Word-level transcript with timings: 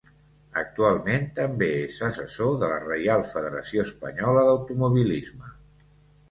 Actualment 0.59 1.27
també 1.39 1.67
és 1.81 1.99
assessor 2.07 2.55
de 2.63 2.71
la 2.71 2.79
Reial 2.85 3.27
Federació 3.35 3.85
Espanyola 3.89 4.47
d'Automobilisme. 4.49 5.55